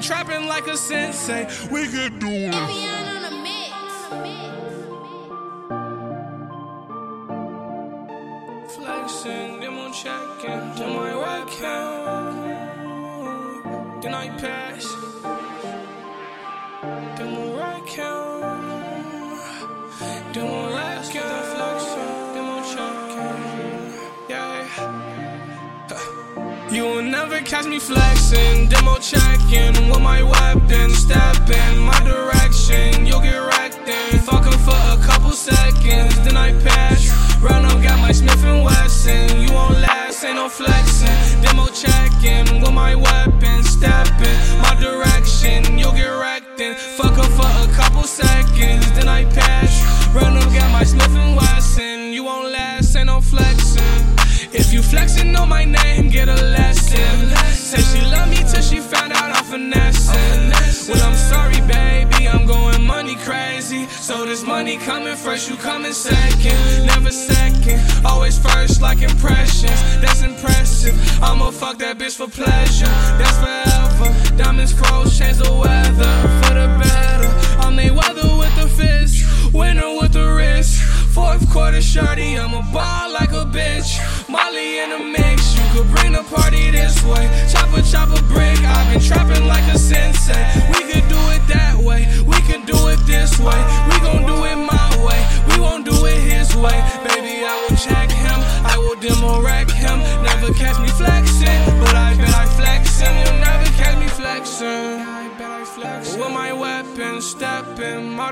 trapping 0.00 0.46
like 0.46 0.66
a 0.66 0.76
sensei. 0.76 1.46
We 1.70 1.86
could 1.88 2.18
do 2.18 2.28
it. 2.28 2.54
Evian 2.54 3.08
on 3.08 3.22
the 3.22 3.30
mix. 3.46 3.74
Flexing, 8.74 9.60
them 9.60 9.78
on 9.78 9.92
checking. 9.92 10.74
Do 10.76 10.86
my 10.86 11.14
work 11.16 11.50
count. 11.50 12.50
Then 14.02 14.14
I 14.14 14.28
pass. 14.38 14.84
Them 17.18 17.34
on 17.36 17.52
work 17.52 17.86
count. 17.86 18.40
Them 20.34 20.46
You 26.70 26.84
will 26.84 27.02
never 27.02 27.40
catch 27.40 27.66
me 27.66 27.80
flexing, 27.80 28.68
demo 28.68 28.96
checking 28.98 29.74
with 29.90 30.00
my 30.00 30.22
weapon, 30.22 30.90
stepping 30.90 31.78
my 31.78 31.98
direction. 32.04 33.04
You'll 33.04 33.20
get 33.20 33.38
wrecked 33.38 33.88
in, 33.88 34.20
fucking 34.20 34.58
for 34.58 34.78
a 34.94 34.96
couple 35.02 35.32
seconds, 35.32 36.14
then 36.20 36.36
I 36.36 36.52
pass. 36.62 37.10
Run 37.42 37.64
up, 37.64 37.82
got 37.82 37.98
my 37.98 38.12
Smith 38.12 38.44
and 38.44 38.62
Wesson. 38.62 39.40
You 39.40 39.52
won't 39.52 39.80
last, 39.80 40.24
ain't 40.24 40.36
no 40.36 40.48
flexing. 40.48 41.42
Demo 41.42 41.66
checking 41.66 42.62
with 42.62 42.72
my 42.72 42.94
weapon, 42.94 43.64
stepping 43.64 44.38
my 44.62 44.76
direction. 44.78 45.76
You'll 45.76 45.90
get 45.90 46.06
wrecked 46.06 46.60
in, 46.60 46.76
fucking 46.76 47.32
for 47.34 47.50
a 47.50 47.66
couple 47.74 48.04
seconds, 48.04 48.92
then 48.92 49.08
I 49.08 49.24
pass. 49.24 49.74
Run 50.14 50.36
up, 50.36 50.44
got 50.54 50.70
my 50.70 50.84
Smith 50.84 51.16
and 51.16 51.36
Wesson. 51.36 52.12
You 52.12 52.22
won't 52.22 52.52
last, 52.52 52.94
ain't 52.94 53.06
no 53.06 53.20
flexing. 53.20 53.80
If 54.52 54.72
you 54.72 54.82
flexing 54.82 55.34
on 55.34 55.48
my 55.48 55.64
name, 55.64 56.10
get 56.10 56.28
a 56.28 56.34
lesson. 56.34 56.59
Crazy. 63.60 63.86
So 63.88 64.24
this 64.24 64.42
money 64.42 64.78
coming 64.78 65.16
first, 65.16 65.50
you 65.50 65.56
coming 65.56 65.92
second. 65.92 66.86
Never 66.86 67.10
second, 67.10 67.80
always 68.06 68.38
first 68.38 68.80
like 68.80 69.02
impressions. 69.02 69.80
That's 70.00 70.22
impressive. 70.22 70.94
I'ma 71.22 71.50
fuck 71.50 71.78
that 71.78 71.98
bitch 71.98 72.16
for 72.16 72.28
pleasure. 72.28 72.86
That's 73.20 73.36
forever. 73.44 74.36
Diamonds 74.36 74.72
froze, 74.72 75.18
change 75.18 75.38
the 75.38 75.52
weather 75.52 76.14
for 76.40 76.54
the 76.54 76.68
better. 76.80 77.30
I 77.60 77.70
made 77.70 77.90
weather 77.90 78.28
with 78.40 78.54
the 78.56 78.68
fist, 78.68 79.52
winter 79.52 79.90
with 80.00 80.12
the 80.12 80.26
wrist. 80.36 80.80
Fourth 81.12 81.50
quarter 81.50 81.82
shorty, 81.82 82.38
I'm 82.38 82.54
a 82.54 82.62
ball 82.72 83.12
like 83.12 83.32
a 83.32 83.44
bitch. 83.44 84.00
Molly 84.28 84.78
in 84.78 84.90
the 84.90 85.00
mix, 85.18 85.58
you 85.58 85.64
could 85.74 85.88
bring 85.94 86.12
the 86.12 86.22
party 86.22 86.70
this 86.70 87.02
way. 87.04 87.28
Chopper, 87.52 87.82
chopper, 87.82 88.22
brick. 88.32 88.58
I've 88.64 88.92
been 88.92 89.02
trapping 89.02 89.46
like 89.46 89.66
a 89.74 89.78
sensei. 89.78 90.49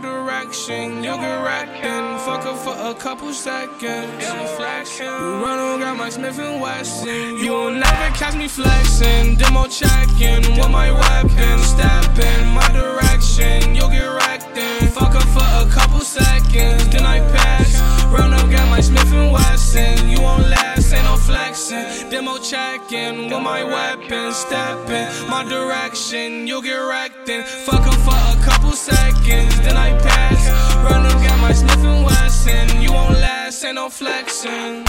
My 0.00 0.08
direction. 0.08 1.02
You 1.02 1.16
get 1.16 1.42
wrecked 1.42 1.84
and 1.84 2.20
fuck 2.20 2.44
her 2.44 2.54
for 2.54 2.76
a 2.90 2.94
couple 2.94 3.32
seconds. 3.32 4.22
You 4.22 5.08
run 5.08 5.58
on, 5.58 5.80
got 5.80 5.96
my 5.96 6.08
Smith 6.08 6.38
and 6.38 6.60
Wesson. 6.60 7.38
You 7.38 7.52
will 7.52 7.70
never 7.70 8.14
catch 8.14 8.36
me 8.36 8.48
flexing. 8.48 9.36
Demo 9.36 9.66
checking 9.66 10.42
with 10.56 10.70
my 10.70 10.90
weapon, 10.92 11.58
stepping 11.60 12.46
my 12.54 12.68
direction. 12.72 13.74
You'll 13.74 13.90
get 13.90 14.06
wrecked 14.06 14.56
and 14.56 14.90
fuck 14.90 15.14
her 15.14 15.26
for 15.34 15.48
a 15.66 15.70
couple 15.72 16.00
seconds. 16.00 16.88
Then 16.90 17.04
I 17.04 17.18
pass. 17.32 17.80
Run 18.06 18.32
up, 18.32 18.50
got 18.50 18.68
my 18.70 18.80
Smith 18.80 19.12
and 19.12 19.32
Wesson. 19.32 20.08
You 20.08 20.20
won't 20.22 20.48
last, 20.48 20.92
ain't 20.92 21.04
no 21.04 21.16
flexing. 21.16 22.10
Demo 22.10 22.38
checking 22.38 23.30
with 23.30 23.42
my 23.42 23.64
weapon, 23.64 24.32
stepping 24.32 25.08
my 25.28 25.44
direction. 25.44 26.46
You'll 26.46 26.62
get 26.62 26.76
wrecked 26.76 27.28
and 27.28 27.44
fuck 27.44 27.84
her 27.84 27.98
for 28.06 28.38
a 28.38 28.44
couple 28.44 28.57
seconds. 28.90 29.54
Then 29.60 29.76
I 29.76 29.90
pass. 30.00 30.42
Run 30.84 31.06
up, 31.06 31.18
got 31.24 31.38
my 31.40 31.52
and 31.90 32.04
Wesson. 32.04 32.66
You 32.82 32.92
won't 32.92 33.18
last, 33.20 33.64
ain't 33.64 33.74
no 33.76 33.88
flexing. 33.88 34.84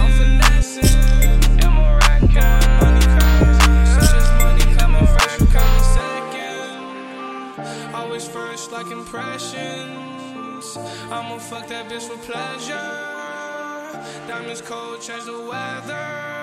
Lesson, 0.00 0.32
lesson. 0.46 0.92
Coming 4.78 5.06
fresh, 5.14 5.34
you 5.40 5.46
coming 5.56 5.86
second. 5.96 6.74
Always 7.94 8.26
first 8.26 8.72
like 8.72 8.90
impressions. 8.90 10.66
I'ma 11.10 11.38
fuck 11.38 11.66
that 11.68 11.88
bitch 11.88 12.08
with 12.10 12.22
pleasure. 12.22 13.08
Diamonds 14.28 14.62
cold, 14.62 15.00
change 15.00 15.24
the 15.24 15.40
weather. 15.50 16.37